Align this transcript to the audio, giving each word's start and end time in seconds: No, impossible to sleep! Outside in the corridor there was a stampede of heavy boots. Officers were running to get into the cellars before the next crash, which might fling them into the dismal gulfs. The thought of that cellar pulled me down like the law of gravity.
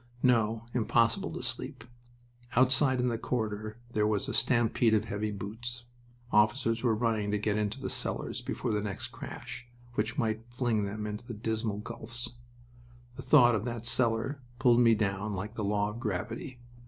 No, 0.23 0.65
impossible 0.73 1.31
to 1.33 1.43
sleep! 1.43 1.83
Outside 2.55 2.99
in 2.99 3.09
the 3.09 3.19
corridor 3.19 3.77
there 3.91 4.07
was 4.07 4.27
a 4.27 4.33
stampede 4.33 4.95
of 4.95 5.05
heavy 5.05 5.29
boots. 5.29 5.83
Officers 6.31 6.81
were 6.83 6.95
running 6.95 7.29
to 7.29 7.37
get 7.37 7.55
into 7.55 7.79
the 7.79 7.87
cellars 7.87 8.41
before 8.41 8.71
the 8.71 8.81
next 8.81 9.09
crash, 9.09 9.67
which 9.93 10.17
might 10.17 10.43
fling 10.49 10.85
them 10.85 11.05
into 11.05 11.27
the 11.27 11.35
dismal 11.35 11.77
gulfs. 11.77 12.29
The 13.15 13.21
thought 13.21 13.53
of 13.53 13.63
that 13.65 13.85
cellar 13.85 14.41
pulled 14.57 14.79
me 14.79 14.95
down 14.95 15.35
like 15.35 15.53
the 15.53 15.63
law 15.63 15.89
of 15.91 15.99
gravity. 15.99 16.57